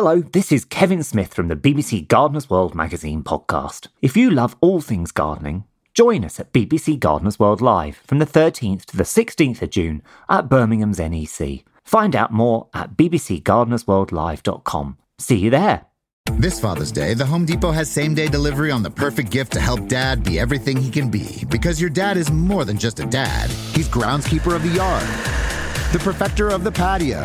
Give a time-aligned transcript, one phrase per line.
[0.00, 3.88] Hello, this is Kevin Smith from the BBC Gardener's World magazine podcast.
[4.00, 8.24] If you love all things gardening, join us at BBC Gardener's World Live from the
[8.24, 11.64] 13th to the 16th of June at Birmingham's NEC.
[11.84, 14.98] Find out more at bbcgardenersworldlive.com.
[15.18, 15.86] See you there.
[16.34, 19.60] This Father's Day, the Home Depot has same day delivery on the perfect gift to
[19.60, 21.44] help dad be everything he can be.
[21.48, 25.02] Because your dad is more than just a dad, he's groundskeeper of the yard,
[25.92, 27.24] the perfecter of the patio,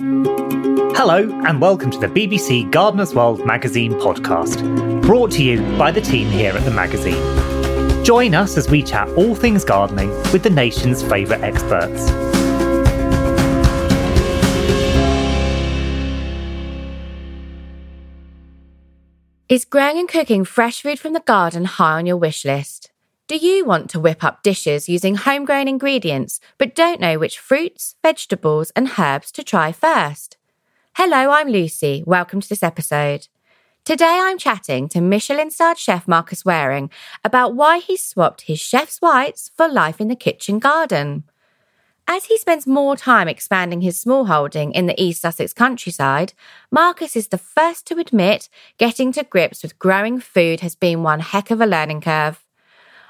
[0.00, 4.60] Hello, and welcome to the BBC Gardener's World magazine podcast,
[5.02, 7.22] brought to you by the team here at the magazine.
[8.04, 12.10] Join us as we chat all things gardening with the nation's favourite experts.
[19.48, 22.90] Is growing and cooking fresh food from the garden high on your wish list?
[23.26, 27.96] Do you want to whip up dishes using homegrown ingredients but don't know which fruits,
[28.02, 30.36] vegetables, and herbs to try first?
[30.96, 32.04] Hello, I'm Lucy.
[32.06, 33.28] Welcome to this episode.
[33.82, 36.90] Today I'm chatting to Michelin starred chef Marcus Wareing
[37.24, 41.24] about why he swapped his chef's whites for life in the kitchen garden.
[42.06, 46.34] As he spends more time expanding his small holding in the East Sussex countryside,
[46.70, 51.20] Marcus is the first to admit getting to grips with growing food has been one
[51.20, 52.43] heck of a learning curve.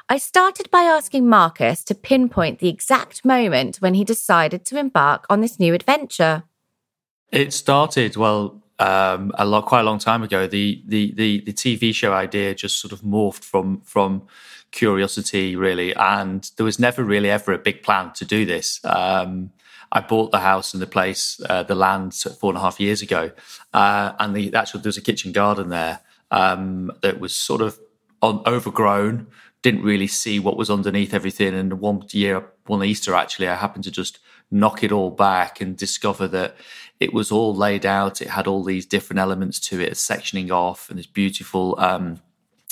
[0.08, 5.24] I started by asking Marcus to pinpoint the exact moment when he decided to embark
[5.30, 6.44] on this new adventure.
[7.32, 10.46] It started well um, a lot, quite a long time ago.
[10.46, 14.26] The, the the the TV show idea just sort of morphed from from
[14.72, 18.84] curiosity, really, and there was never really ever a big plan to do this.
[18.84, 19.52] Um,
[19.90, 23.00] I bought the house and the place, uh, the land, four and a half years
[23.00, 23.30] ago,
[23.72, 26.00] uh, and the actual there's a kitchen garden there
[26.30, 27.78] um, that was sort of
[28.20, 29.28] on, overgrown.
[29.64, 31.54] Didn't really see what was underneath everything.
[31.54, 34.20] And one year, one Easter actually, I happened to just
[34.50, 36.54] knock it all back and discover that
[37.00, 38.22] it was all laid out.
[38.22, 42.20] It had all these different elements to it, sectioning off, and this beautiful um,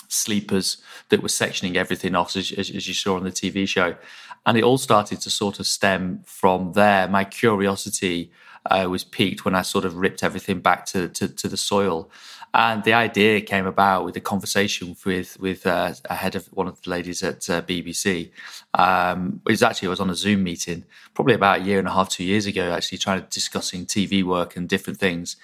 [0.08, 3.96] sleepers that were sectioning everything off, as, as, as, you saw on the TV show.
[4.44, 7.08] And it all started to sort of stem from there.
[7.08, 8.30] My curiosity
[8.70, 12.10] uh, was piqued when I sort of ripped everything back to, to, to the soil.
[12.54, 16.68] And the idea came about with a conversation with with uh, a head of one
[16.68, 18.30] of the ladies at uh, BBC.
[18.74, 21.88] Um, it was actually I was on a Zoom meeting probably about a year and
[21.88, 25.36] a half, two years ago, actually trying to discussing TV work and different things.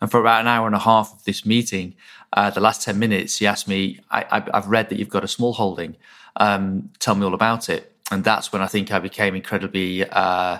[0.00, 1.94] And for about an hour and a half of this meeting,
[2.32, 5.28] uh, the last 10 minutes, he asked me, I, have read that you've got a
[5.28, 5.96] small holding.
[6.34, 7.94] Um, tell me all about it.
[8.10, 10.58] And that's when I think I became incredibly uh,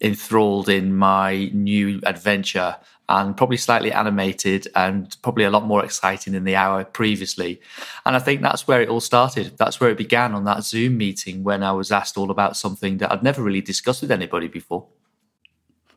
[0.00, 2.78] enthralled in my new adventure
[3.10, 7.60] and probably slightly animated and probably a lot more exciting than the hour previously.
[8.06, 9.58] And I think that's where it all started.
[9.58, 12.98] That's where it began on that Zoom meeting when I was asked all about something
[12.98, 14.86] that I'd never really discussed with anybody before.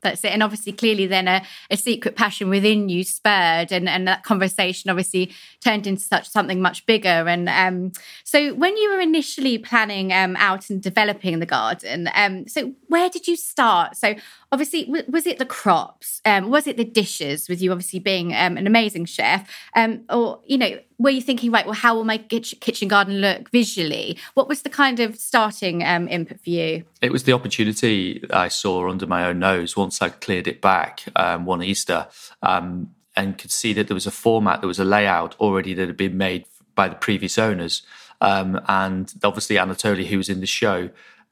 [0.04, 0.32] That's it.
[0.32, 4.90] And obviously, clearly, then a, a secret passion within you spurred, and, and that conversation
[4.90, 5.34] obviously
[5.64, 7.28] turned into such something much bigger.
[7.28, 7.92] And um,
[8.24, 13.10] so, when you were initially planning um, out and developing the garden, um, so where
[13.10, 13.96] did you start?
[13.98, 14.16] So,
[14.52, 16.22] obviously, w- was it the crops?
[16.26, 17.50] Um, was it the dishes?
[17.50, 21.52] With you obviously being um, an amazing chef, um, or you know, were you thinking,
[21.52, 21.66] right?
[21.66, 24.18] Well, how will my kitchen garden look visually?
[24.34, 26.86] What was the kind of starting input for you?
[27.02, 31.04] It was the opportunity I saw under my own nose once I cleared it back
[31.16, 32.08] um, one Easter
[32.42, 35.88] um, and could see that there was a format, there was a layout already that
[35.88, 37.84] had been made by the previous owners.
[38.22, 40.90] Um, and obviously, Anatoly, who was in the show,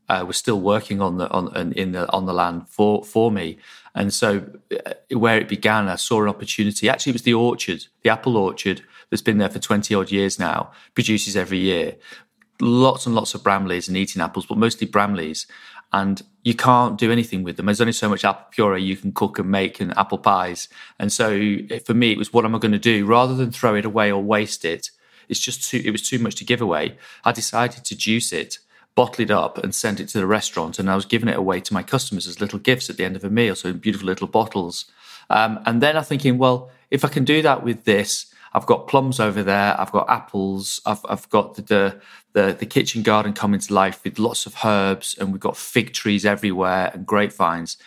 [0.09, 3.57] uh, was still working on the on in the on the land for for me.
[3.95, 4.45] And so,
[4.85, 6.89] uh, where it began, I saw an opportunity.
[6.89, 10.39] Actually, it was the orchard, the apple orchard, that's been there for twenty odd years
[10.39, 11.97] now, produces every year
[12.61, 15.47] lots and lots of Bramleys and eating apples, but mostly Bramleys
[15.93, 17.65] and you can't do anything with them.
[17.65, 20.69] There's only so much apple puree you can cook and make and apple pies.
[20.97, 23.75] And so for me, it was what am I going to do rather than throw
[23.75, 24.91] it away or waste it.
[25.27, 26.97] It's just too, it was too much to give away.
[27.25, 28.59] I decided to juice it,
[28.95, 30.79] bottle it up, and send it to the restaurant.
[30.79, 33.15] And I was giving it away to my customers as little gifts at the end
[33.15, 34.85] of a meal, so in beautiful little bottles.
[35.29, 38.88] Um, and then I'm thinking, well, if I can do that with this, I've got
[38.88, 39.80] plums over there.
[39.80, 40.81] I've got apples.
[40.86, 42.01] I've, I've got the,
[42.33, 45.94] the, the, kitchen garden coming to life with lots of herbs and we've got fig
[45.94, 47.77] trees everywhere and grapevines.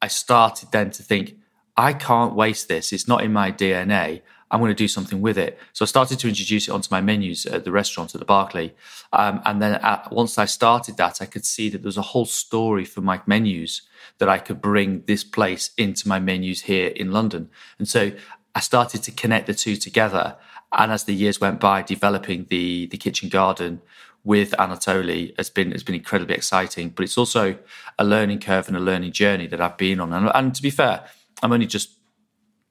[0.00, 1.36] I started then to think,
[1.76, 2.92] I can't waste this.
[2.92, 4.22] It's not in my DNA.
[4.50, 5.58] I'm going to do something with it.
[5.72, 8.74] So I started to introduce it onto my menus at the restaurant at the Berkeley.
[9.10, 12.02] Um, and then at, once I started that, I could see that there was a
[12.02, 13.82] whole story for my menus
[14.18, 17.48] that I could bring this place into my menus here in London.
[17.78, 18.12] And so
[18.54, 20.36] I started to connect the two together.
[20.72, 23.82] And as the years went by, developing the the kitchen garden
[24.24, 26.90] with Anatoly has been has been incredibly exciting.
[26.90, 27.58] But it's also
[27.98, 30.12] a learning curve and a learning journey that I've been on.
[30.12, 31.04] And, and to be fair,
[31.42, 31.98] I'm only just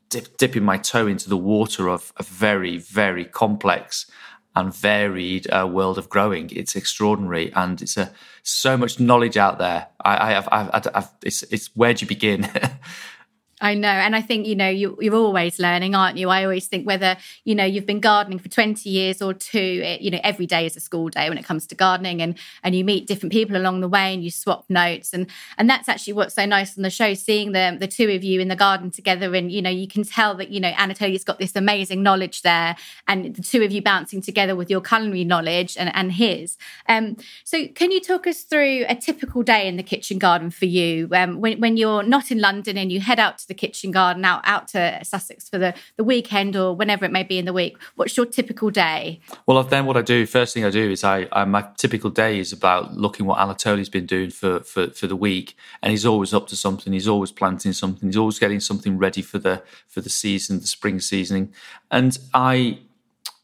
[0.09, 4.09] dip, dipping my toe into the water of a very very complex
[4.55, 6.49] and varied uh, world of growing.
[6.51, 8.11] It's extraordinary, and it's a
[8.43, 9.87] so much knowledge out there.
[10.03, 12.49] I, I have, I've, I've, it's, it's where do you begin?
[13.61, 13.87] I know.
[13.87, 16.29] And I think, you know, you, you're always learning, aren't you?
[16.29, 17.15] I always think whether,
[17.45, 20.65] you know, you've been gardening for 20 years or two, it, you know, every day
[20.65, 23.55] is a school day when it comes to gardening and, and you meet different people
[23.55, 25.13] along the way and you swap notes.
[25.13, 25.27] And,
[25.59, 28.41] and that's actually what's so nice on the show, seeing the, the two of you
[28.41, 29.35] in the garden together.
[29.35, 32.75] And, you know, you can tell that, you know, Anatoly's got this amazing knowledge there
[33.07, 36.57] and the two of you bouncing together with your culinary knowledge and, and his.
[36.89, 40.65] Um, so can you talk us through a typical day in the kitchen garden for
[40.65, 43.91] you um, when, when you're not in London and you head out to the kitchen
[43.91, 47.43] garden out out to Sussex for the, the weekend or whenever it may be in
[47.43, 47.77] the week?
[47.95, 49.19] What's your typical day?
[49.45, 52.39] Well, then what I do, first thing I do is I, I my typical day
[52.39, 55.57] is about looking what Anatoly's been doing for, for, for the week.
[55.83, 56.93] And he's always up to something.
[56.93, 58.07] He's always planting something.
[58.07, 61.53] He's always getting something ready for the for the season, the spring seasoning.
[61.91, 62.79] And I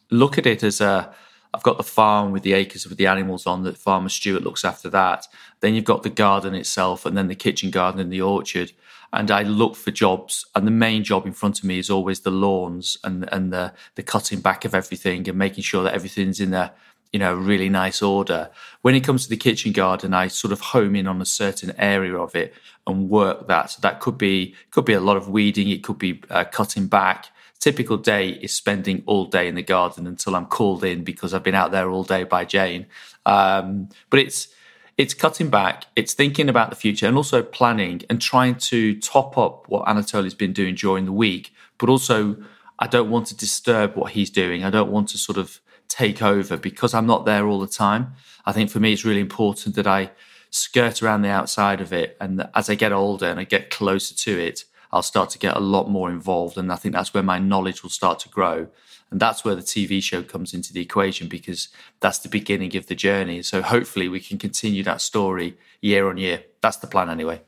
[0.09, 1.13] look at it as a
[1.53, 4.63] I've got the farm with the acres with the animals on that Farmer Stewart looks
[4.63, 5.27] after that.
[5.59, 8.71] Then you've got the garden itself, and then the kitchen garden and the orchard
[9.13, 10.45] and I look for jobs.
[10.55, 13.73] And the main job in front of me is always the lawns and and the
[13.95, 16.73] the cutting back of everything and making sure that everything's in a
[17.13, 18.49] you know really nice order.
[18.81, 21.73] When it comes to the kitchen garden, I sort of home in on a certain
[21.77, 22.53] area of it
[22.85, 23.71] and work that.
[23.71, 25.69] So that could be could be a lot of weeding.
[25.69, 27.27] It could be uh, cutting back.
[27.59, 31.43] Typical day is spending all day in the garden until I'm called in because I've
[31.43, 32.85] been out there all day by Jane.
[33.25, 34.49] Um, but it's
[34.97, 39.37] it's cutting back, it's thinking about the future and also planning and trying to top
[39.37, 41.53] up what Anatoly's been doing during the week.
[41.77, 42.37] But also,
[42.79, 44.63] I don't want to disturb what he's doing.
[44.63, 48.13] I don't want to sort of take over because I'm not there all the time.
[48.45, 50.11] I think for me, it's really important that I
[50.49, 52.17] skirt around the outside of it.
[52.19, 55.55] And as I get older and I get closer to it, I'll start to get
[55.55, 56.57] a lot more involved.
[56.57, 58.67] And I think that's where my knowledge will start to grow.
[59.09, 62.87] And that's where the TV show comes into the equation because that's the beginning of
[62.87, 63.41] the journey.
[63.41, 66.43] So hopefully we can continue that story year on year.
[66.61, 67.41] That's the plan anyway.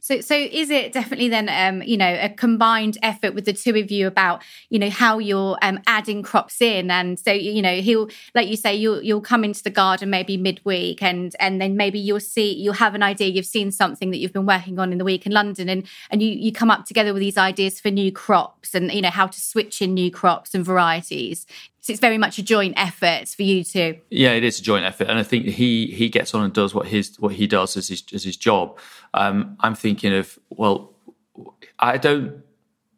[0.00, 3.76] So, so is it definitely then, um, you know, a combined effort with the two
[3.76, 7.76] of you about, you know, how you're um, adding crops in, and so you know,
[7.76, 11.76] he'll, like you say, you'll you'll come into the garden maybe midweek, and and then
[11.76, 14.90] maybe you'll see, you'll have an idea, you've seen something that you've been working on
[14.90, 17.78] in the week in London, and and you you come up together with these ideas
[17.78, 21.46] for new crops, and you know how to switch in new crops and varieties.
[21.90, 23.98] It's very much a joint effort for you two.
[24.10, 26.74] Yeah, it is a joint effort, and I think he he gets on and does
[26.74, 28.78] what his what he does as his as his job.
[29.12, 30.94] Um, I'm thinking of well,
[31.78, 32.42] I don't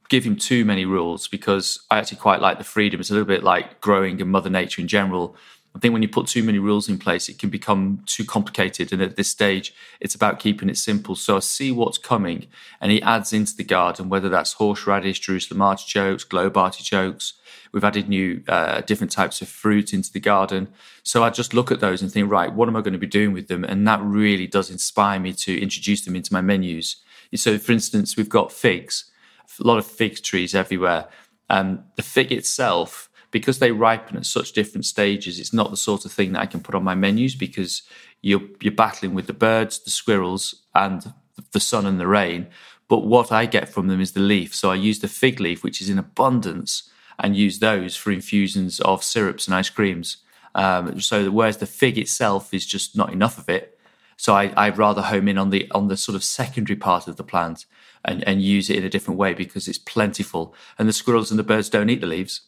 [0.09, 3.01] give him too many rules because I actually quite like the freedom.
[3.01, 5.37] It's a little bit like growing and Mother Nature in general.
[5.75, 8.93] I think when you put too many rules in place, it can become too complicated.
[8.93, 11.15] And at this stage, it's about keeping it simple.
[11.15, 12.47] So I see what's coming,
[12.81, 17.35] and he adds into the garden, whether that's horseradish, Jerusalem artichokes, globe artichokes.
[17.73, 20.69] We've added new, uh, different types of fruit into the garden.
[21.03, 23.07] So I just look at those and think, right, what am I going to be
[23.07, 23.65] doing with them?
[23.65, 26.97] And that really does inspire me to introduce them into my menus.
[27.35, 29.11] So, for instance, we've got figs,
[29.59, 31.09] a lot of fig trees everywhere.
[31.49, 36.05] Um, the fig itself because they ripen at such different stages, it's not the sort
[36.05, 37.83] of thing that I can put on my menus because
[38.21, 41.13] you're you're battling with the birds, the squirrels, and
[41.51, 42.47] the sun and the rain.
[42.89, 44.55] But what I get from them is the leaf.
[44.55, 48.79] So I use the fig leaf, which is in abundance, and use those for infusions
[48.81, 50.19] of syrups and ice creams.
[50.55, 53.79] Um, so whereas the fig itself is just not enough of it,
[54.19, 57.17] so I, I'd rather home in on the on the sort of secondary part of
[57.17, 57.65] the plant
[58.05, 60.55] and, and use it in a different way because it's plentiful.
[60.79, 62.43] And the squirrels and the birds don't eat the leaves.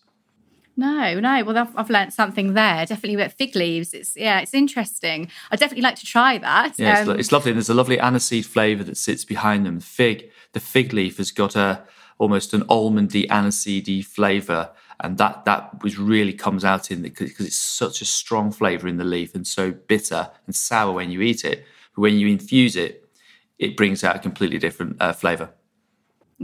[0.76, 1.45] No, no.
[1.45, 2.85] Well, I've, I've learned something there.
[2.87, 3.95] Definitely with fig leaves.
[3.95, 5.31] It's yeah, it's interesting.
[5.50, 6.78] I'd definitely like to try that.
[6.78, 7.52] Yeah, um, it's, it's, lovely.
[7.52, 9.81] And there's a lovely aniseed flavour that sits behind them.
[9.81, 11.85] Fig, the fig leaf has got a
[12.19, 17.57] almost an almondy aniseedy flavour, and that that was really comes out in because it's
[17.57, 21.45] such a strong flavour in the leaf and so bitter and sour when you eat
[21.45, 21.64] it.
[21.95, 23.09] But when you infuse it,
[23.59, 25.50] it brings out a completely different uh, flavour.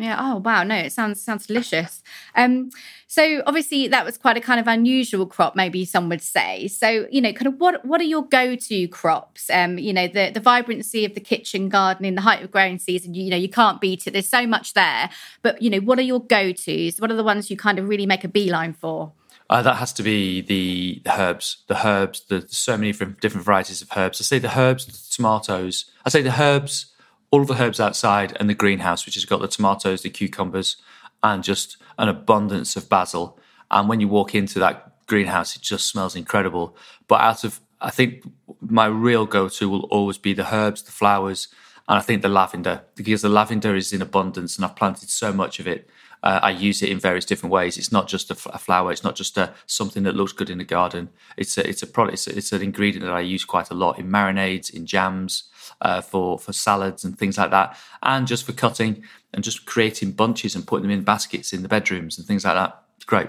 [0.01, 0.17] Yeah.
[0.19, 0.63] Oh wow.
[0.63, 2.03] No, it sounds sounds delicious.
[2.35, 2.71] Um,
[3.07, 6.69] so obviously that was quite a kind of unusual crop, maybe some would say.
[6.69, 9.51] So you know, kind of what what are your go to crops?
[9.51, 12.79] Um, you know, the the vibrancy of the kitchen garden in the height of growing
[12.79, 13.15] season.
[13.15, 14.13] You, you know, you can't beat it.
[14.13, 15.11] There's so much there.
[15.43, 17.01] But you know, what are your go tos?
[17.01, 19.13] What are the ones you kind of really make a beeline for?
[19.51, 21.65] Uh, that has to be the, herbs.
[21.67, 22.21] The herbs.
[22.29, 24.21] The, so many different varieties of herbs.
[24.21, 25.87] I say the herbs, the tomatoes.
[26.07, 26.87] I say the herbs
[27.31, 30.77] all the herbs outside and the greenhouse, which has got the tomatoes, the cucumbers,
[31.23, 33.39] and just an abundance of basil.
[33.71, 36.77] And when you walk into that greenhouse, it just smells incredible.
[37.07, 38.25] But out of, I think
[38.61, 41.49] my real go to will always be the herbs, the flowers,
[41.89, 45.33] and I think the lavender, because the lavender is in abundance and I've planted so
[45.33, 45.89] much of it.
[46.23, 47.79] Uh, I use it in various different ways.
[47.79, 48.93] It's not just a, f- a flower.
[48.93, 51.09] It's not just a, something that looks good in the garden.
[51.37, 52.15] It's a, it's a product.
[52.15, 55.45] It's, a, it's an ingredient that I use quite a lot in marinades, in jams,
[55.81, 60.13] uh, for for salads and things like that, and just for cutting and just creating
[60.13, 62.83] bunches and putting them in baskets in the bedrooms and things like that.
[62.97, 63.29] It's great.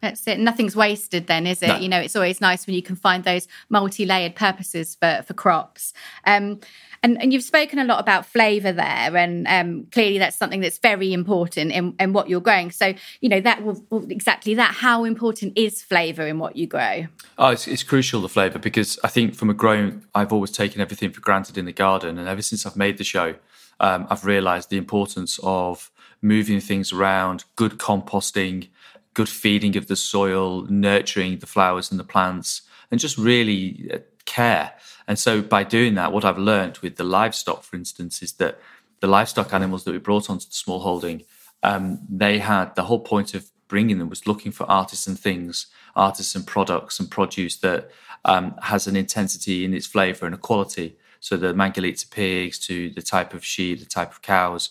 [0.00, 0.40] That's it.
[0.40, 1.68] Nothing's wasted then, is it?
[1.68, 1.76] No.
[1.76, 5.92] You know, it's always nice when you can find those multi-layered purposes for for crops.
[6.26, 6.58] Um,
[7.02, 10.78] and, and you've spoken a lot about flavour there, and um, clearly that's something that's
[10.78, 12.70] very important in, in what you're growing.
[12.70, 14.74] So, you know, that will, exactly that.
[14.74, 17.06] How important is flavour in what you grow?
[17.38, 20.80] Oh, it's, it's crucial the flavour because I think from a growing, I've always taken
[20.80, 23.34] everything for granted in the garden, and ever since I've made the show,
[23.80, 25.90] um, I've realised the importance of
[26.20, 28.68] moving things around, good composting,
[29.14, 33.98] good feeding of the soil, nurturing the flowers and the plants, and just really uh,
[34.24, 34.72] care.
[35.06, 38.58] And so by doing that, what I've learned with the livestock, for instance, is that
[39.00, 41.24] the livestock animals that we brought onto the small holding,
[41.62, 45.66] um, they had the whole point of bringing them was looking for artisan things,
[45.96, 47.90] artisan products and produce that
[48.24, 50.96] um, has an intensity in its flavour and a quality.
[51.20, 54.70] So the Mangalitsa pigs to the type of sheep, the type of cows.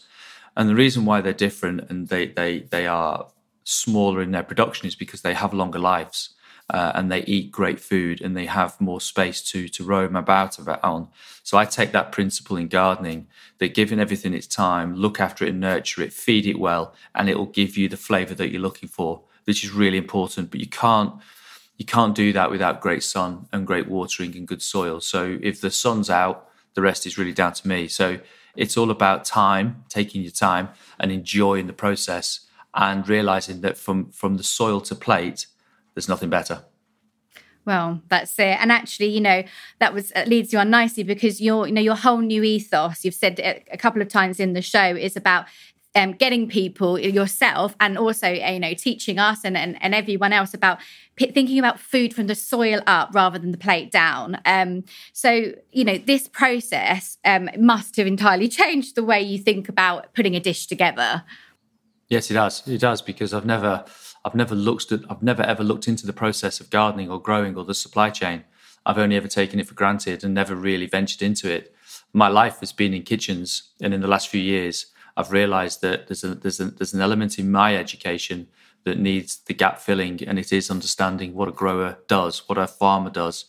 [0.55, 3.27] And the reason why they're different and they, they, they are
[3.63, 6.35] smaller in their production is because they have longer lives
[6.71, 10.57] uh, and they eat great food and they have more space to to roam about
[10.83, 11.09] on.
[11.43, 13.27] So I take that principle in gardening
[13.59, 17.29] that giving everything its time, look after it and nurture it, feed it well, and
[17.29, 20.49] it will give you the flavour that you're looking for, which is really important.
[20.49, 21.13] But you can't
[21.77, 25.01] you can't do that without great sun and great watering and good soil.
[25.01, 27.89] So if the sun's out, the rest is really down to me.
[27.89, 28.19] So
[28.55, 32.41] it's all about time, taking your time and enjoying the process
[32.73, 35.47] and realizing that from from the soil to plate
[35.93, 36.63] there's nothing better.
[37.63, 38.57] Well, that's it.
[38.59, 39.43] And actually, you know,
[39.79, 43.05] that was uh, leads you on nicely because your, you know, your whole new ethos,
[43.05, 45.45] you've said it a couple of times in the show, is about
[45.95, 50.53] um, getting people yourself and also you know teaching us and, and, and everyone else
[50.53, 50.79] about
[51.15, 55.53] p- thinking about food from the soil up rather than the plate down um, so
[55.71, 60.35] you know this process um, must have entirely changed the way you think about putting
[60.35, 61.23] a dish together
[62.07, 63.83] yes it does it does because i've never
[64.23, 67.55] I've never looked at, I've never ever looked into the process of gardening or growing
[67.55, 68.43] or the supply chain.
[68.85, 71.73] I've only ever taken it for granted and never really ventured into it.
[72.13, 76.07] My life has been in kitchens, and in the last few years, I've realised that
[76.07, 78.47] there's a, there's a, there's an element in my education
[78.83, 82.67] that needs the gap filling, and it is understanding what a grower does, what a
[82.67, 83.45] farmer does,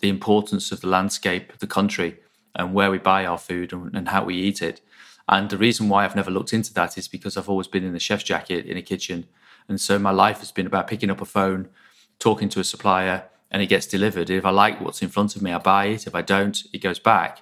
[0.00, 2.18] the importance of the landscape of the country,
[2.54, 4.80] and where we buy our food and, and how we eat it.
[5.28, 7.92] And the reason why I've never looked into that is because I've always been in
[7.92, 9.26] the chef's jacket in a kitchen
[9.68, 11.68] and so my life has been about picking up a phone,
[12.18, 14.30] talking to a supplier, and it gets delivered.
[14.30, 16.06] If I like what's in front of me, I buy it.
[16.06, 17.40] If I don't, it goes back.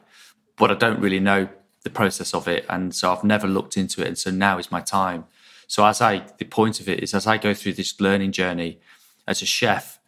[0.57, 1.49] But I don't really know
[1.83, 2.65] the process of it.
[2.69, 4.09] And so I've never looked into it.
[4.09, 5.25] And so now is my time.
[5.67, 8.81] So as I, the point of it is as I go through this learning journey
[9.27, 9.99] as a chef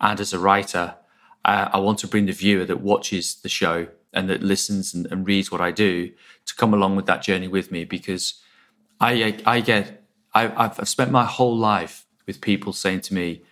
[0.00, 0.96] and as a writer,
[1.44, 5.06] uh, I want to bring the viewer that watches the show and that listens and,
[5.10, 6.10] and, reads what I do
[6.46, 8.40] to come along with that journey with me because
[9.00, 9.95] I, I get,
[10.36, 13.42] I, I've spent my whole life with people saying to me,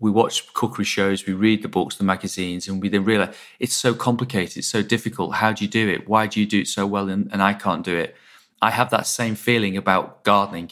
[0.00, 3.74] we watch cookery shows, we read the books, the magazines, and we then realize it's
[3.74, 5.34] so complicated, it's so difficult.
[5.34, 6.08] How do you do it?
[6.08, 8.16] Why do you do it so well and, and I can't do it?
[8.62, 10.70] I have that same feeling about gardening.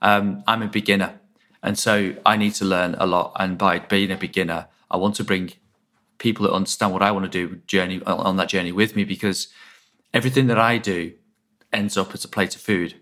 [0.00, 1.20] Um, I'm a beginner,
[1.62, 3.36] and so I need to learn a lot.
[3.38, 5.52] And by being a beginner, I want to bring
[6.16, 9.48] people that understand what I want to do journey on that journey with me because
[10.14, 11.12] everything that I do
[11.72, 12.94] ends up as a plate of food.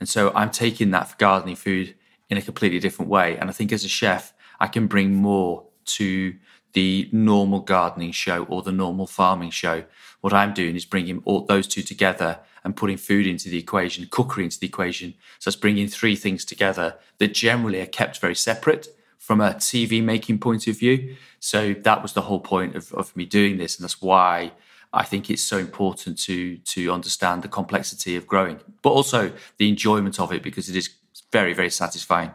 [0.00, 1.94] And so I'm taking that for gardening food
[2.28, 3.36] in a completely different way.
[3.36, 6.34] And I think as a chef, I can bring more to
[6.72, 9.84] the normal gardening show or the normal farming show.
[10.20, 14.06] What I'm doing is bringing all those two together and putting food into the equation,
[14.10, 15.14] cookery into the equation.
[15.38, 18.88] So it's bringing three things together that generally are kept very separate
[19.18, 21.16] from a TV making point of view.
[21.40, 23.76] So that was the whole point of, of me doing this.
[23.76, 24.52] And that's why
[24.96, 29.68] I think it's so important to to understand the complexity of growing, but also the
[29.68, 30.90] enjoyment of it because it is
[31.30, 32.32] very, very satisfying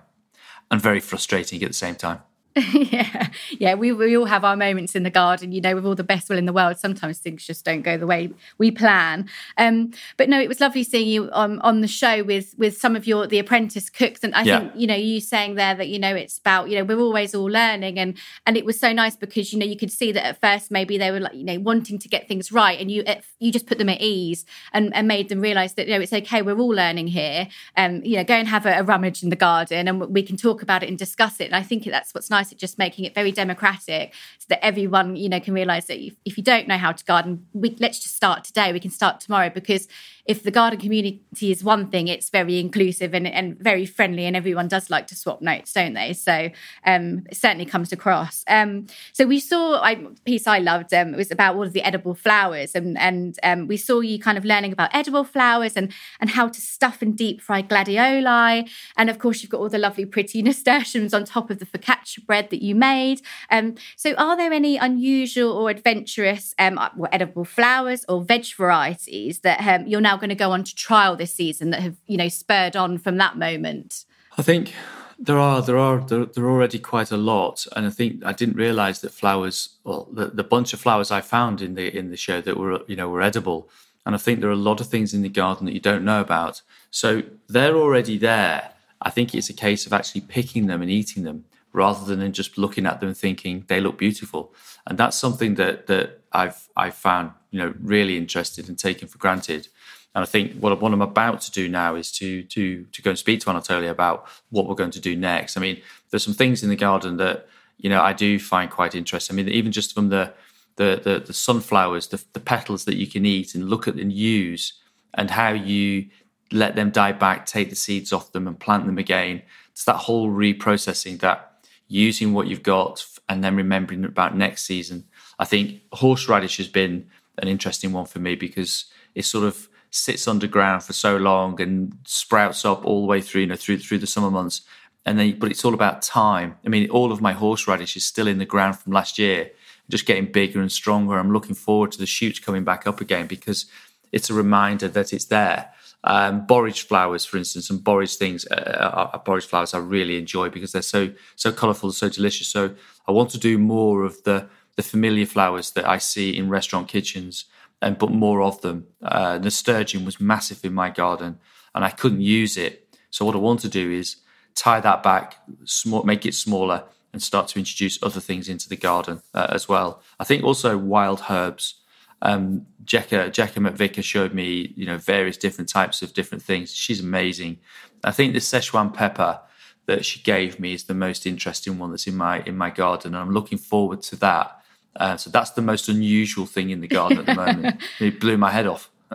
[0.69, 2.19] and very frustrating at the same time.
[2.73, 3.29] yeah,
[3.59, 3.75] yeah.
[3.75, 6.29] We we all have our moments in the garden, you know, with all the best
[6.29, 6.77] will in the world.
[6.77, 9.29] Sometimes things just don't go the way we plan.
[9.57, 12.97] Um, but no, it was lovely seeing you on on the show with with some
[12.97, 14.59] of your the apprentice cooks, and I yeah.
[14.59, 17.33] think you know you saying there that you know it's about you know we're always
[17.33, 20.25] all learning, and and it was so nice because you know you could see that
[20.25, 23.05] at first maybe they were like you know wanting to get things right, and you
[23.39, 26.11] you just put them at ease and, and made them realize that you know it's
[26.11, 27.47] okay, we're all learning here.
[27.77, 30.35] Um, you know, go and have a, a rummage in the garden, and we can
[30.35, 31.45] talk about it and discuss it.
[31.45, 34.63] And I think that's what's nice nice at just making it very democratic so that
[34.65, 37.75] everyone, you know, can realize that if, if you don't know how to garden, we,
[37.79, 38.73] let's just start today.
[38.73, 39.87] We can start tomorrow because
[40.25, 44.35] if the garden community is one thing, it's very inclusive and, and very friendly, and
[44.35, 46.13] everyone does like to swap notes, don't they?
[46.13, 46.49] So
[46.85, 48.43] um, it certainly comes across.
[48.47, 49.95] Um, so we saw a
[50.25, 50.93] piece I loved.
[50.93, 54.19] Um, it was about all of the edible flowers, and and um, we saw you
[54.19, 58.69] kind of learning about edible flowers and and how to stuff and deep fry gladioli,
[58.97, 62.25] and of course you've got all the lovely pretty nasturtiums on top of the focaccia
[62.31, 63.21] bread that you made.
[63.49, 66.79] Um, so are there any unusual or adventurous um,
[67.11, 69.57] edible flowers or veg varieties that
[69.89, 72.77] you're now going to go on to trial this season that have you know spurred
[72.77, 74.05] on from that moment?
[74.37, 74.73] I think
[75.19, 78.31] there are there are there, there are already quite a lot, and I think I
[78.31, 82.11] didn't realise that flowers, well, the, the bunch of flowers I found in the in
[82.11, 83.69] the show that were you know were edible,
[84.05, 86.05] and I think there are a lot of things in the garden that you don't
[86.05, 86.61] know about.
[86.91, 88.71] So they're already there.
[89.01, 92.57] I think it's a case of actually picking them and eating them rather than just
[92.57, 94.53] looking at them thinking they look beautiful.
[94.85, 99.17] And that's something that that I've I've found you know really interested and taken for
[99.17, 99.67] granted.
[100.13, 103.11] And I think what, what I'm about to do now is to to to go
[103.11, 105.57] and speak to Anatolia about what we're going to do next.
[105.57, 108.95] I mean, there's some things in the garden that you know I do find quite
[108.95, 109.35] interesting.
[109.35, 110.33] I mean, even just from the
[110.75, 114.11] the the, the sunflowers, the, the petals that you can eat and look at and
[114.11, 114.73] use,
[115.13, 116.09] and how you
[116.51, 119.41] let them die back, take the seeds off them, and plant them again.
[119.71, 121.50] It's that whole reprocessing, that
[121.91, 125.03] using what you've got, and then remembering about next season.
[125.37, 130.25] I think horseradish has been an interesting one for me because it sort of sits
[130.25, 133.97] underground for so long and sprouts up all the way through, you know, through through
[133.97, 134.61] the summer months.
[135.05, 136.55] And then, but it's all about time.
[136.65, 139.51] I mean, all of my horseradish is still in the ground from last year,
[139.89, 141.17] just getting bigger and stronger.
[141.17, 143.65] I'm looking forward to the shoots coming back up again because
[144.13, 145.73] it's a reminder that it's there.
[146.03, 150.17] Um, borage flowers, for instance, and borage things, uh, uh, uh borage flowers I really
[150.17, 152.47] enjoy because they're so so colourful, so delicious.
[152.47, 152.73] So
[153.07, 156.87] I want to do more of the the familiar flowers that I see in restaurant
[156.87, 157.45] kitchens
[157.81, 158.87] and but more of them.
[159.01, 161.39] Uh, nasturtium was massive in my garden,
[161.73, 162.87] and I couldn't use it.
[163.09, 164.17] So what I want to do is
[164.55, 168.77] tie that back, small, make it smaller, and start to introduce other things into the
[168.77, 170.01] garden uh, as well.
[170.19, 171.80] I think also wild herbs.
[172.21, 176.73] Um, Jekka, Jekka McVicar showed me, you know, various different types of different things.
[176.73, 177.59] She's amazing.
[178.03, 179.39] I think the Szechuan pepper
[179.85, 183.13] that she gave me is the most interesting one that's in my in my garden,
[183.13, 184.61] and I'm looking forward to that
[184.95, 187.81] uh, so that's the most unusual thing in the garden at the moment.
[187.99, 188.89] it blew my head off.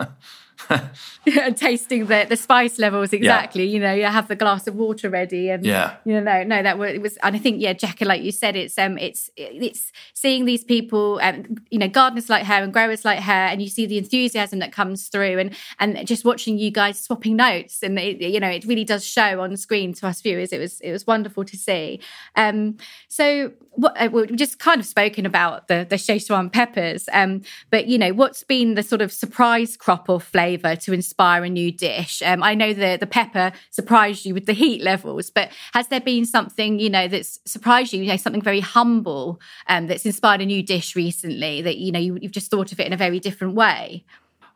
[0.69, 3.65] and tasting the, the spice levels exactly.
[3.65, 3.73] Yeah.
[3.73, 6.63] You know, you have the glass of water ready, and yeah, you know, no, no,
[6.63, 9.29] that was, it was, and I think yeah, jackie like you said, it's um, it's
[9.35, 13.61] it's seeing these people, um, you know, gardeners like her and growers like her, and
[13.61, 17.83] you see the enthusiasm that comes through, and and just watching you guys swapping notes,
[17.83, 20.51] and it, you know, it really does show on screen to us viewers.
[20.51, 21.99] It was it was wonderful to see.
[22.35, 27.41] Um, so what uh, we've just kind of spoken about the the Szechuan peppers, um,
[27.69, 31.43] but you know, what's been the sort of surprise crop or flavour to inspire inspire
[31.45, 32.21] a new dish?
[32.21, 36.01] Um, I know the the pepper surprised you with the heat levels, but has there
[36.01, 38.01] been something you know that's surprised you?
[38.01, 41.99] You know, something very humble um, that's inspired a new dish recently that you know
[41.99, 44.05] you, have just thought of it in a very different way.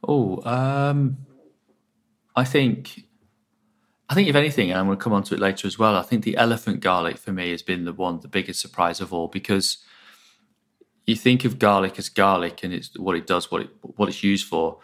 [0.08, 1.18] Oh, um,
[2.36, 3.06] I think.
[4.12, 5.96] I think if anything, and I'm going to come on to it later as well.
[5.96, 9.14] I think the elephant garlic for me has been the one, the biggest surprise of
[9.14, 9.78] all, because
[11.08, 14.22] you think of garlic as garlic and it's what it does, what it what it's
[14.22, 14.80] used for.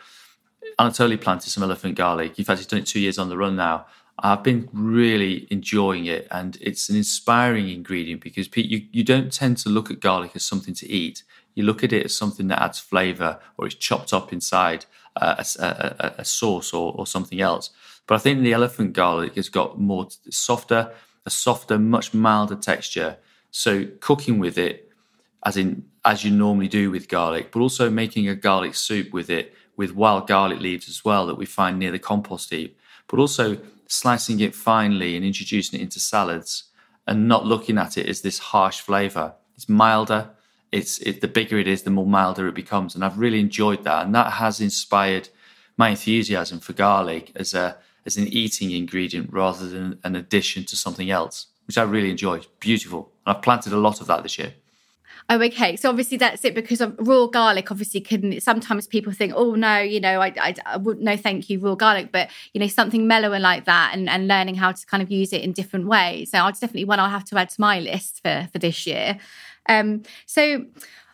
[0.80, 2.40] Anatoly planted some elephant garlic.
[2.40, 3.88] In fact, he's done it two years on the run now.
[4.18, 9.58] I've been really enjoying it, and it's an inspiring ingredient because you, you don't tend
[9.58, 11.24] to look at garlic as something to eat.
[11.54, 14.86] You look at it as something that adds flavour or it's chopped up inside
[15.18, 17.72] uh, a, a, a, sauce or, or something else.
[18.08, 20.94] But I think the elephant garlic has got more softer,
[21.26, 23.18] a softer, much milder texture.
[23.52, 24.92] So cooking with it,
[25.46, 29.30] as in as you normally do with garlic, but also making a garlic soup with
[29.30, 33.20] it with wild garlic leaves as well that we find near the compost heap, but
[33.20, 36.64] also slicing it finely and introducing it into salads
[37.06, 39.34] and not looking at it as this harsh flavor.
[39.56, 40.30] It's milder.
[40.72, 43.84] It's it, the bigger it is, the more milder it becomes, and I've really enjoyed
[43.86, 45.30] that, and that has inspired
[45.78, 50.76] my enthusiasm for garlic as a as an eating ingredient rather than an addition to
[50.76, 52.42] something else, which I really enjoy.
[52.60, 53.12] beautiful.
[53.26, 54.54] And I've planted a lot of that this year.
[55.30, 55.76] Oh, okay.
[55.76, 57.70] So obviously that's it because of raw garlic.
[57.70, 61.50] Obviously, can sometimes people think, oh no, you know, I, I, I would no, thank
[61.50, 62.14] you, raw garlic.
[62.14, 65.34] But you know, something mellower like that, and, and learning how to kind of use
[65.34, 66.32] it in different ways.
[66.32, 69.20] So it's definitely one I'll have to add to my list for for this year.
[69.68, 70.66] Um, so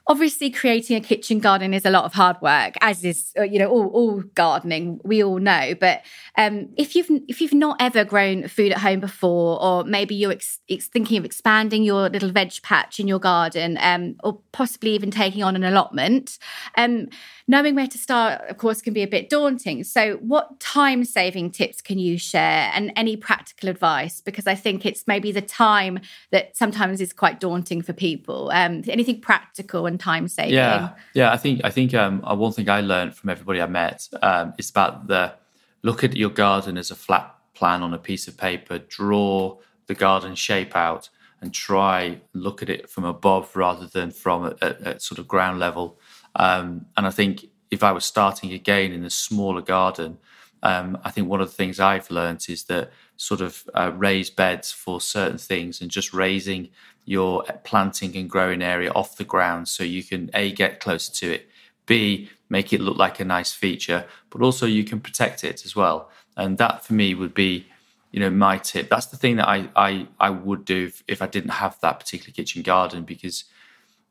[0.07, 3.57] obviously creating a kitchen garden is a lot of hard work as is uh, you
[3.57, 6.01] know all, all gardening we all know but
[6.37, 10.31] um, if you've if you've not ever grown food at home before or maybe you're
[10.31, 14.91] ex- ex- thinking of expanding your little veg patch in your garden um, or possibly
[14.91, 16.37] even taking on an allotment
[16.77, 17.07] um,
[17.47, 19.83] knowing where to start, of course, can be a bit daunting.
[19.83, 24.21] So, what time saving tips can you share and any practical advice?
[24.21, 25.99] Because I think it's maybe the time
[26.31, 28.51] that sometimes is quite daunting for people.
[28.53, 30.55] Um, anything practical and time saving?
[30.55, 31.31] Yeah, yeah.
[31.31, 34.53] I think I think um, uh, one thing I learned from everybody I met um,
[34.57, 35.33] is about the
[35.81, 38.79] look at your garden as a flat plan on a piece of paper.
[38.79, 41.09] Draw the garden shape out
[41.41, 45.99] and try look at it from above rather than from a, sort of ground level
[46.35, 50.17] um, and I think if I was starting again in a smaller garden,
[50.63, 54.35] um, I think one of the things I've learned is that sort of uh, raised
[54.37, 56.69] beds for certain things and just raising
[57.05, 61.33] your planting and growing area off the ground so you can a get closer to
[61.33, 61.49] it,
[61.85, 65.75] b make it look like a nice feature, but also you can protect it as
[65.75, 66.09] well.
[66.37, 67.67] And that for me would be,
[68.11, 68.89] you know, my tip.
[68.89, 71.99] That's the thing that I I, I would do if, if I didn't have that
[71.99, 73.43] particular kitchen garden because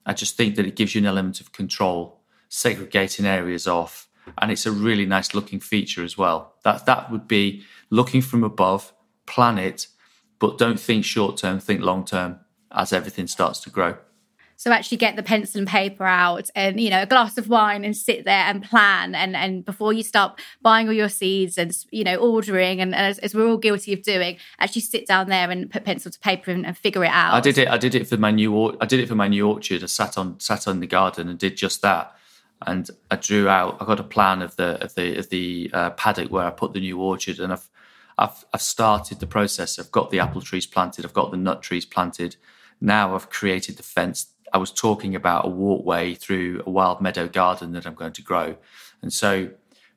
[0.05, 4.09] I just think that it gives you an element of control, segregating areas off,
[4.39, 6.55] and it's a really nice looking feature as well.
[6.65, 8.93] That that would be looking from above,
[9.27, 9.89] plan it,
[10.39, 13.97] but don't think short term, think long term as everything starts to grow.
[14.63, 17.85] So actually get the pencil and paper out and, you know, a glass of wine
[17.85, 19.13] and sit there and plan.
[19.13, 23.19] And, and before you start buying all your seeds and, you know, ordering and, as,
[23.19, 26.53] as, we're all guilty of doing, actually sit down there and put pencil to paper
[26.53, 27.35] and, and, figure it out.
[27.35, 27.67] I did it.
[27.67, 29.83] I did it for my new, I did it for my new orchard.
[29.83, 32.15] I sat on, sat on the garden and did just that.
[32.67, 35.91] And I drew out, I got a plan of the, of the, of the uh,
[35.91, 37.69] paddock where I put the new orchard and I've,
[38.19, 39.79] I've, I've started the process.
[39.79, 41.05] I've got the apple trees planted.
[41.05, 42.37] I've got the nut trees planted.
[42.81, 47.27] Now I've created the fence I was talking about a walkway through a wild meadow
[47.27, 48.57] garden that I'm going to grow.
[49.01, 49.51] And so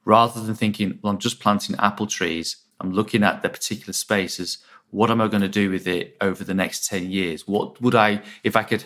[0.06, 4.60] rather than thinking, well, I'm just planting apple trees, I'm looking at the particular spaces.
[4.91, 7.47] What am I going to do with it over the next 10 years?
[7.47, 8.86] What would I, if I could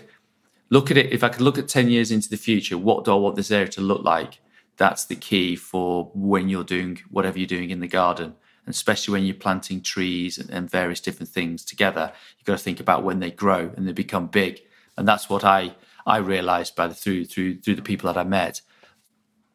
[0.70, 3.12] look at it, if I could look at 10 years into the future, what do
[3.12, 4.40] I want this area to look like?
[4.78, 8.36] That's the key for when you're doing whatever you're doing in the garden.
[8.66, 12.64] And especially when you're planting trees and, and various different things together, you've got to
[12.64, 14.62] think about when they grow and they become big
[15.00, 18.24] and that's what I I realised by the through through through the people that I
[18.24, 18.62] met.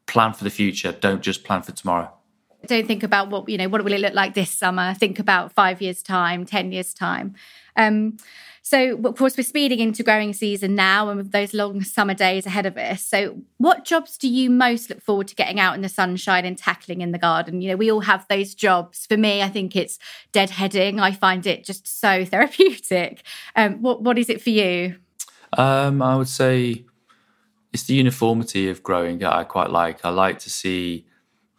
[0.06, 0.90] Plan for the future.
[0.90, 2.12] Don't just plan for tomorrow.
[2.66, 4.94] Don't think about what, you know, what will it look like this summer?
[4.94, 7.34] Think about five years' time, 10 years' time.
[7.76, 8.16] Um,
[8.66, 12.46] so, of course, we're speeding into growing season now and with those long summer days
[12.46, 13.04] ahead of us.
[13.04, 16.56] So, what jobs do you most look forward to getting out in the sunshine and
[16.56, 17.60] tackling in the garden?
[17.60, 19.04] You know, we all have those jobs.
[19.04, 19.98] For me, I think it's
[20.32, 20.98] deadheading.
[20.98, 23.22] I find it just so therapeutic.
[23.54, 24.96] Um, what What is it for you?
[25.58, 26.86] Um, I would say
[27.74, 30.02] it's the uniformity of growing that I quite like.
[30.06, 31.04] I like to see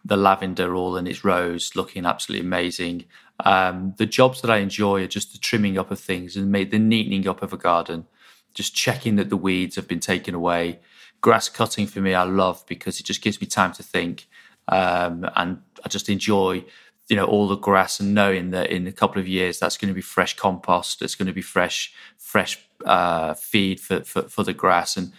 [0.06, 3.04] the lavender all in its rose looking absolutely amazing.
[3.40, 6.70] Um, the jobs that I enjoy are just the trimming up of things and made
[6.70, 8.06] the neatening up of a garden,
[8.54, 10.78] just checking that the weeds have been taken away.
[11.20, 14.28] Grass cutting for me, I love because it just gives me time to think,
[14.68, 16.64] um, and I just enjoy,
[17.08, 19.88] you know, all the grass and knowing that in a couple of years that's going
[19.88, 24.44] to be fresh compost, it's going to be fresh, fresh uh, feed for, for for
[24.44, 25.12] the grass, and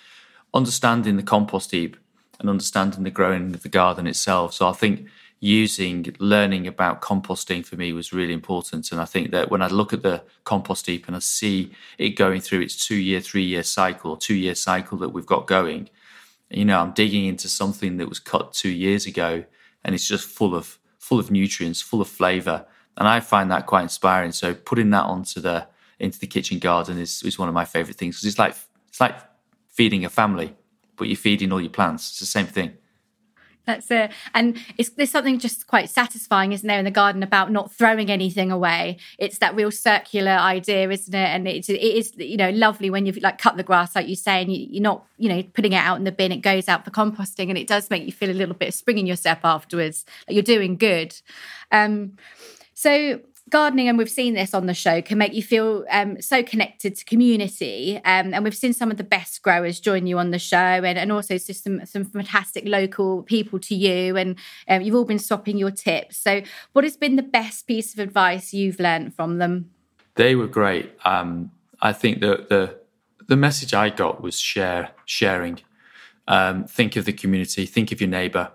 [0.53, 1.97] understanding the compost heap
[2.39, 4.53] and understanding the growing of the garden itself.
[4.53, 5.07] So I think
[5.39, 8.91] using learning about composting for me was really important.
[8.91, 12.11] And I think that when I look at the compost heap and I see it
[12.11, 15.89] going through its two year, three year cycle, two year cycle that we've got going,
[16.49, 19.43] you know, I'm digging into something that was cut two years ago
[19.83, 22.65] and it's just full of full of nutrients, full of flavour.
[22.97, 24.31] And I find that quite inspiring.
[24.31, 25.67] So putting that onto the
[25.99, 28.55] into the kitchen garden is, is one of my favourite things because it's like
[28.87, 29.15] it's like
[29.67, 30.55] feeding a family,
[30.97, 32.09] but you're feeding all your plants.
[32.09, 32.73] It's the same thing.
[33.67, 34.11] That's it.
[34.33, 38.09] And it's, there's something just quite satisfying, isn't there, in the garden about not throwing
[38.09, 38.97] anything away.
[39.17, 41.17] It's that real circular idea, isn't it?
[41.17, 44.15] And it's, it is, you know, lovely when you've like cut the grass, like you
[44.15, 46.31] say, and you, are not, you know, putting it out in the bin.
[46.31, 48.73] It goes out for composting and it does make you feel a little bit of
[48.73, 50.05] spring in your step afterwards.
[50.29, 51.13] Like you're doing good.
[51.69, 52.13] Um,
[52.73, 56.43] so gardening, and we've seen this on the show, can make you feel um, so
[56.43, 57.97] connected to community.
[57.97, 60.97] Um, and we've seen some of the best growers join you on the show, and,
[60.97, 64.17] and also just some, some fantastic local people to you.
[64.17, 66.17] And um, you've all been swapping your tips.
[66.17, 66.41] So,
[66.73, 69.71] what has been the best piece of advice you've learned from them?
[70.15, 70.91] They were great.
[71.05, 72.77] Um, I think the, the
[73.27, 75.59] the message I got was share sharing.
[76.27, 77.65] Um, think of the community.
[77.65, 78.51] Think of your neighbour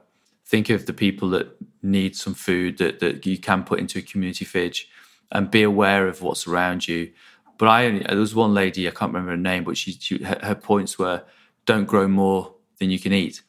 [0.52, 1.48] think of the people that
[1.82, 4.86] need some food that, that you can put into a community fridge
[5.30, 7.10] and be aware of what's around you.
[7.56, 10.22] But I only, there was one lady, I can't remember her name, but she, she
[10.22, 11.22] her, her points were
[11.64, 13.40] don't grow more than you can eat.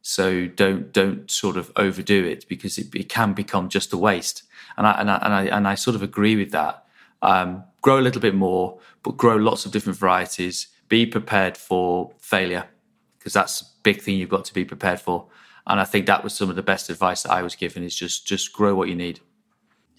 [0.00, 4.44] So don't don't sort of overdo it because it, it can become just a waste.
[4.78, 6.86] And I and I and I, and I sort of agree with that.
[7.20, 10.68] Um, grow a little bit more, but grow lots of different varieties.
[10.88, 12.64] Be prepared for failure
[13.18, 15.28] because that's big thing you've got to be prepared for.
[15.64, 17.94] And I think that was some of the best advice that I was given is
[17.94, 19.20] just just grow what you need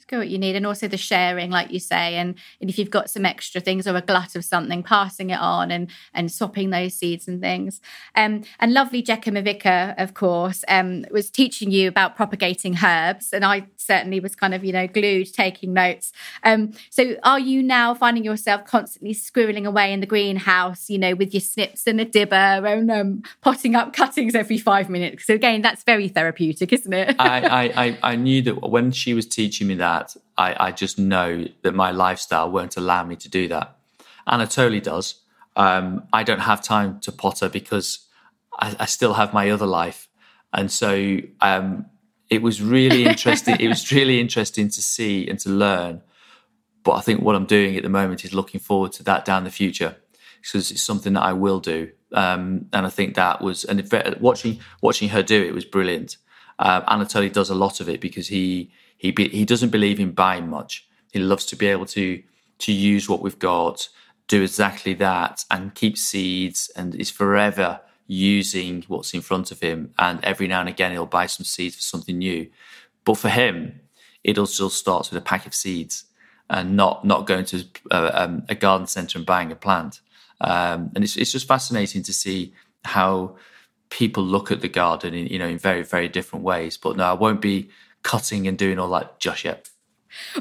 [0.08, 2.90] go what you need and also the sharing like you say and, and if you've
[2.90, 6.70] got some extra things or a glut of something passing it on and and swapping
[6.70, 7.82] those seeds and things.
[8.16, 13.44] Um, and lovely Jekka McVicar of course um, was teaching you about propagating herbs and
[13.44, 16.12] I certainly was kind of you know glued taking notes.
[16.44, 21.16] Um, so are you now finding yourself constantly squirreling away in the greenhouse you know
[21.16, 25.26] with your snips and a dibber and um, potting up cuttings every five minutes?
[25.26, 27.16] So again that's very therapeutic isn't it?
[27.20, 31.00] I, I, I knew that when she was teaching me that that, I, I just
[31.00, 33.78] know that my lifestyle won't allow me to do that.
[34.28, 35.22] Anatoly does.
[35.56, 38.08] Um, I don't have time to potter because
[38.60, 40.08] I, I still have my other life,
[40.54, 41.86] and so um,
[42.30, 43.58] it was really interesting.
[43.60, 46.02] it was really interesting to see and to learn.
[46.84, 49.44] But I think what I'm doing at the moment is looking forward to that down
[49.44, 49.98] the future
[50.42, 51.92] because it's something that I will do.
[52.14, 56.18] Um, and I think that was and if, watching watching her do it was brilliant.
[56.60, 60.12] Uh, Anatoly does a lot of it because he he be, he doesn't believe in
[60.12, 60.88] buying much.
[61.12, 62.22] He loves to be able to
[62.60, 63.88] to use what we've got,
[64.28, 69.94] do exactly that, and keep seeds, and is forever using what's in front of him.
[70.00, 72.50] And every now and again, he'll buy some seeds for something new.
[73.06, 73.82] But for him,
[74.24, 76.06] it all still starts with a pack of seeds
[76.50, 80.02] and not not going to a, uh, um, a garden centre and buying a plant.
[80.42, 82.54] Um, and it's it's just fascinating to see
[82.86, 83.36] how
[83.90, 86.78] people look at the garden in you know in very very different ways.
[86.78, 87.70] But no, I won't be
[88.08, 89.70] cutting and doing all that just yet.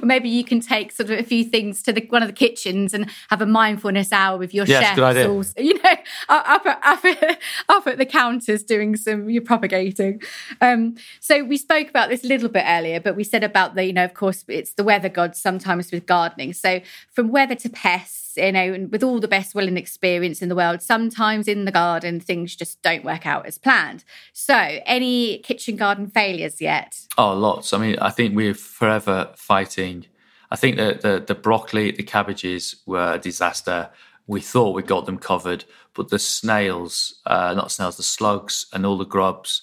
[0.00, 2.32] Or maybe you can take sort of a few things to the, one of the
[2.32, 4.80] kitchens and have a mindfulness hour with your chef.
[4.80, 4.94] yes, chefs.
[4.94, 5.32] Good idea.
[5.32, 5.90] Or, you know,
[6.28, 10.22] up at, up, at, up at the counters doing some you're propagating.
[10.60, 13.84] Um, so we spoke about this a little bit earlier, but we said about the,
[13.84, 16.52] you know, of course, it's the weather gods sometimes with gardening.
[16.52, 16.80] So
[17.12, 20.56] from weather to pests, you know, with all the best will and experience in the
[20.56, 24.04] world, sometimes in the garden things just don't work out as planned.
[24.32, 26.98] So, any kitchen garden failures yet?
[27.18, 27.72] Oh, lots.
[27.72, 30.06] I mean, I think we're forever fighting.
[30.50, 33.90] I think that the, the broccoli, the cabbages were a disaster.
[34.26, 38.84] We thought we got them covered, but the snails, uh, not snails, the slugs and
[38.84, 39.62] all the grubs,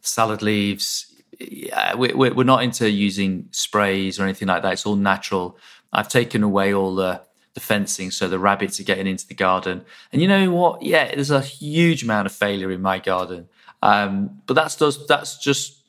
[0.00, 4.72] salad leaves, yeah, we, we're not into using sprays or anything like that.
[4.72, 5.56] It's all natural.
[5.92, 7.22] I've taken away all the
[7.58, 9.84] the fencing so the rabbits are getting into the garden.
[10.12, 10.82] And you know what?
[10.82, 13.48] Yeah, there's a huge amount of failure in my garden.
[13.82, 15.82] Um, but that's does that's just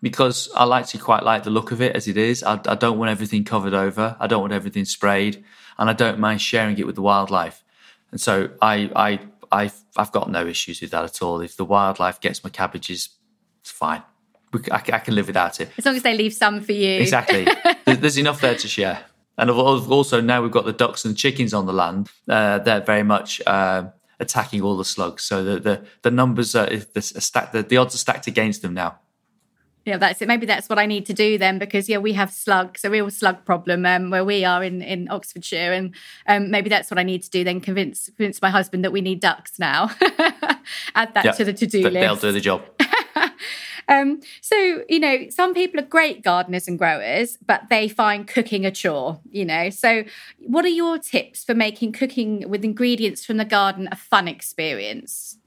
[0.00, 2.42] because I actually quite like the look of it as it is.
[2.42, 4.16] I, I don't want everything covered over.
[4.18, 5.44] I don't want everything sprayed,
[5.78, 7.62] and I don't mind sharing it with the wildlife.
[8.10, 9.20] And so I I
[9.50, 11.40] I've I've got no issues with that at all.
[11.40, 13.10] If the wildlife gets my cabbages,
[13.60, 14.02] it's fine.
[14.70, 15.70] I, I can live without it.
[15.78, 17.00] As long as they leave some for you.
[17.00, 17.46] Exactly.
[17.86, 19.06] There's enough there to share.
[19.38, 22.10] And also now we've got the ducks and chickens on the land.
[22.28, 23.84] Uh, they're very much uh,
[24.20, 25.22] attacking all the slugs.
[25.22, 28.74] So the the, the numbers are the, stack, the, the odds are stacked against them
[28.74, 28.98] now.
[29.84, 30.28] Yeah, that's it.
[30.28, 33.10] Maybe that's what I need to do then, because yeah, we have slugs, a real
[33.10, 35.94] slug problem um, where we are in in Oxfordshire, and
[36.28, 37.60] um, maybe that's what I need to do then.
[37.60, 39.90] Convince convince my husband that we need ducks now.
[40.94, 41.94] Add that to the to do list.
[41.94, 42.62] They'll do the job.
[43.88, 48.64] Um, so, you know, some people are great gardeners and growers, but they find cooking
[48.64, 49.70] a chore, you know.
[49.70, 50.04] So,
[50.38, 55.38] what are your tips for making cooking with ingredients from the garden a fun experience?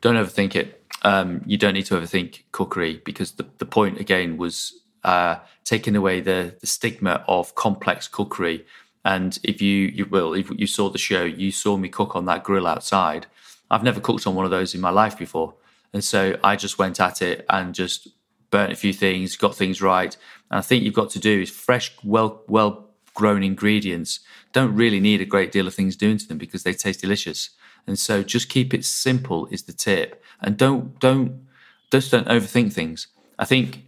[0.00, 0.82] Don't overthink it.
[1.02, 5.96] Um, you don't need to overthink cookery because the, the point, again, was uh, taking
[5.96, 8.66] away the, the stigma of complex cookery.
[9.04, 12.26] And if you, you will, if you saw the show, you saw me cook on
[12.26, 13.26] that grill outside.
[13.70, 15.54] I've never cooked on one of those in my life before.
[15.92, 18.08] And so I just went at it and just
[18.50, 20.16] burnt a few things, got things right.
[20.50, 24.20] And I think you've got to do is fresh, well, well grown ingredients
[24.52, 27.50] don't really need a great deal of things doing to them because they taste delicious.
[27.86, 30.22] And so just keep it simple is the tip.
[30.40, 31.46] And don't, don't,
[31.90, 33.08] just don't overthink things.
[33.38, 33.84] I think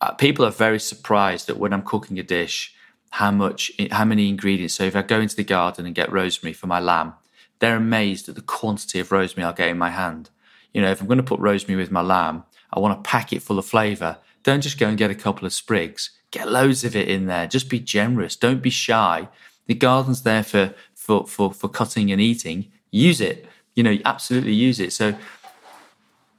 [0.00, 2.74] uh, people are very surprised that when I'm cooking a dish,
[3.10, 4.74] how much, how many ingredients.
[4.74, 7.14] So if I go into the garden and get rosemary for my lamb,
[7.58, 10.30] they're amazed at the quantity of rosemary I'll get in my hand
[10.74, 13.32] you know, if I'm going to put rosemary with my lamb, I want to pack
[13.32, 14.18] it full of flavor.
[14.42, 16.10] Don't just go and get a couple of sprigs.
[16.30, 17.46] Get loads of it in there.
[17.46, 18.36] Just be generous.
[18.36, 19.28] Don't be shy.
[19.66, 22.72] The garden's there for for for for cutting and eating.
[22.90, 23.46] Use it.
[23.74, 24.92] You know, absolutely use it.
[24.92, 25.16] So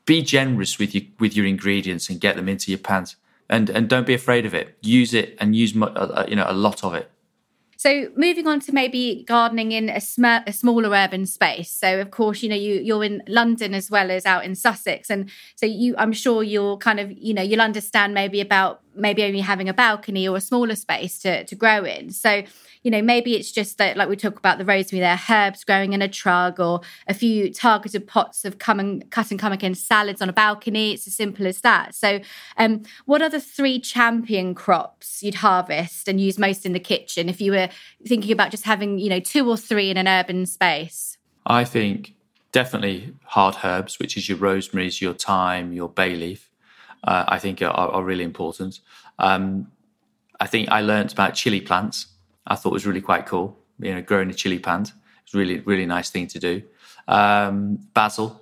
[0.05, 3.15] be generous with your with your ingredients and get them into your pans.
[3.49, 4.77] And and don't be afraid of it.
[4.81, 7.09] Use it and use uh, uh, you know a lot of it.
[7.77, 11.69] So moving on to maybe gardening in a, sm- a, smaller urban space.
[11.69, 15.09] So of course, you know, you you're in London as well as out in Sussex,
[15.09, 19.23] and so you, I'm sure you'll kind of, you know, you'll understand maybe about maybe
[19.23, 22.11] only having a balcony or a smaller space to to grow in.
[22.11, 22.43] So
[22.85, 25.93] you know, maybe it's just that, like we talk about the rosemary there, herbs growing
[25.93, 29.73] in a trug or a few targeted pots of come and cut and come again
[29.73, 30.93] salads on a balcony.
[30.93, 31.95] It's as simple as that.
[31.95, 32.19] So,
[32.57, 37.27] um, what are the three champion crops you'd harvest and use most in the kitchen
[37.27, 37.69] if you were
[38.07, 41.17] thinking about just having, you know, two or three in an urban space?
[41.47, 42.13] I think
[42.51, 46.51] definitely hard herbs, which is your rosemaries, your thyme, your bay leaf.
[47.03, 48.79] Uh, I think are, are really important.
[49.19, 49.71] Um,
[50.39, 52.07] I think I learned about chili plants
[52.47, 53.57] I thought was really quite cool.
[53.79, 54.93] You know, growing a chili plant.
[55.23, 56.63] It's really, really nice thing to do.
[57.07, 58.41] Um, basil.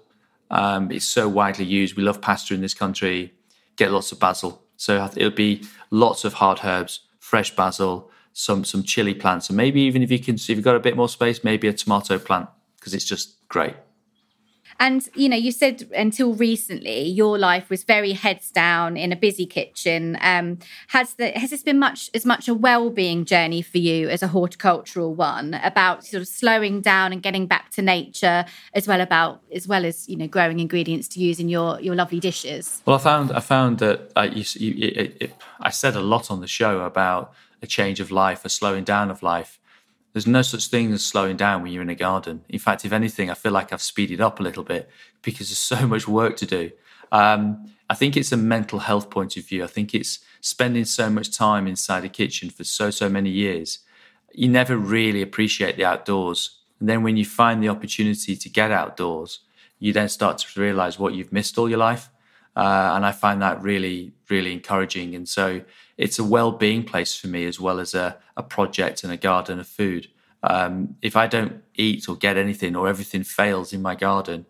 [0.51, 1.95] Um, it's so widely used.
[1.95, 3.33] We love pasta in this country.
[3.75, 4.61] Get lots of basil.
[4.77, 9.81] So it'll be lots of hard herbs, fresh basil, some some chili plants, and maybe
[9.81, 12.49] even if you can, if you've got a bit more space, maybe a tomato plant
[12.75, 13.75] because it's just great.
[14.79, 19.15] And you know, you said until recently your life was very heads down in a
[19.15, 20.17] busy kitchen.
[20.21, 20.59] Um,
[20.89, 24.27] has the has this been much as much a well-being journey for you as a
[24.27, 29.41] horticultural one about sort of slowing down and getting back to nature, as well about
[29.53, 32.81] as well as you know growing ingredients to use in your your lovely dishes?
[32.85, 36.29] Well, I found I found that uh, you, you, it, it, I said a lot
[36.31, 39.59] on the show about a change of life, a slowing down of life
[40.13, 42.45] there's no such thing as slowing down when you're in a garden.
[42.47, 44.89] In fact, if anything, I feel like I've speeded up a little bit
[45.21, 46.71] because there's so much work to do.
[47.11, 49.63] Um, I think it's a mental health point of view.
[49.63, 53.79] I think it's spending so much time inside a kitchen for so, so many years.
[54.33, 56.57] You never really appreciate the outdoors.
[56.79, 59.39] And then when you find the opportunity to get outdoors,
[59.79, 62.09] you then start to realize what you've missed all your life.
[62.55, 65.15] Uh, and I find that really, really encouraging.
[65.15, 65.61] And so
[65.97, 69.59] it's a well-being place for me as well as a, a project and a garden
[69.59, 70.07] of food.
[70.43, 74.45] Um, if I don't eat or get anything or everything fails in my garden,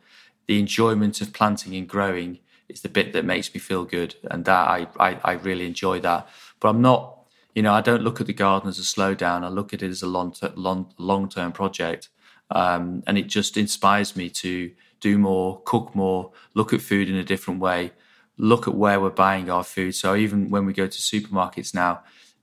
[0.48, 4.46] the enjoyment of planting and growing is the bit that makes me feel good, and
[4.46, 6.28] that I, I, I really enjoy that.
[6.60, 7.20] But I'm not,
[7.56, 9.44] you know, I don't look at the garden as a slowdown.
[9.44, 12.10] I look at it as a long long long term project,
[12.50, 14.72] um, and it just inspires me to
[15.10, 17.92] do more, cook more, look at food in a different way,
[18.38, 19.94] look at where we're buying our food.
[19.96, 21.94] So even when we go to supermarkets now,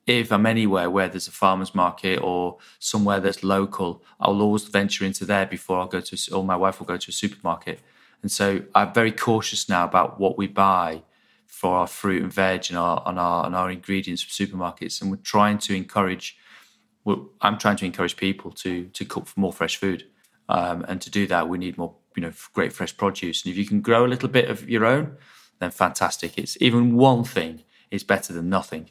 [0.07, 5.05] if I'm anywhere where there's a farmer's market or somewhere that's local, I'll always venture
[5.05, 7.79] into there before I'll go to, or my wife will go to a supermarket.
[8.23, 11.03] And so I'm very cautious now about what we buy
[11.47, 15.11] for our fruit and veg and our and our and our ingredients from supermarkets, and
[15.11, 16.37] we're trying to encourage.
[17.41, 20.01] I'm trying to encourage people to to cook for more fresh food,
[20.49, 23.45] um, and to do that, we need more you know great fresh produce.
[23.45, 25.17] And if you can grow a little bit of your own,
[25.59, 26.39] then fantastic.
[26.39, 28.91] It's even one thing is better than nothing.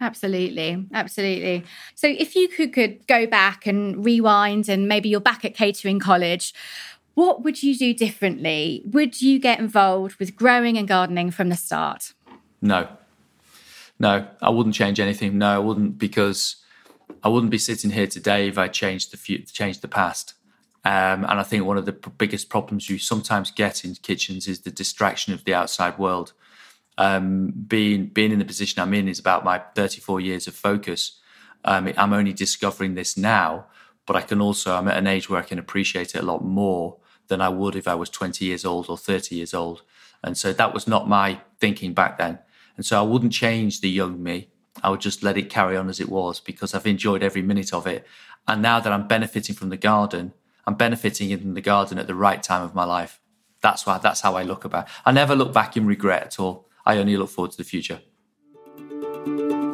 [0.00, 1.64] Absolutely, absolutely.
[1.94, 5.98] So, if you could, could go back and rewind, and maybe you're back at catering
[5.98, 6.52] college,
[7.14, 8.82] what would you do differently?
[8.84, 12.12] Would you get involved with growing and gardening from the start?
[12.60, 12.88] No,
[13.98, 15.38] no, I wouldn't change anything.
[15.38, 16.56] No, I wouldn't because
[17.22, 20.34] I wouldn't be sitting here today if I changed the future, changed the past.
[20.86, 24.60] Um, and I think one of the biggest problems you sometimes get in kitchens is
[24.60, 26.32] the distraction of the outside world.
[26.96, 31.18] Um, being being in the position I'm in is about my 34 years of focus.
[31.64, 33.66] Um, I'm only discovering this now,
[34.06, 36.44] but I can also I'm at an age where I can appreciate it a lot
[36.44, 39.82] more than I would if I was 20 years old or 30 years old.
[40.22, 42.38] And so that was not my thinking back then.
[42.76, 44.50] And so I wouldn't change the young me.
[44.84, 47.74] I would just let it carry on as it was because I've enjoyed every minute
[47.74, 48.06] of it.
[48.46, 50.32] And now that I'm benefiting from the garden,
[50.66, 53.20] I'm benefiting in the garden at the right time of my life.
[53.62, 54.88] That's why that's how I look about.
[55.04, 56.68] I never look back in regret at all.
[56.84, 58.00] I only look forward to the future.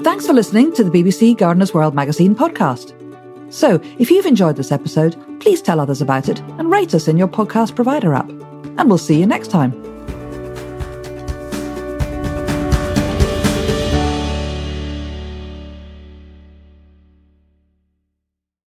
[0.02, 2.98] Thanks for listening to the BBC Gardener's World magazine podcast.
[3.52, 7.18] So, if you've enjoyed this episode, please tell others about it and rate us in
[7.18, 8.28] your podcast provider app.
[8.28, 9.91] And we'll see you next time.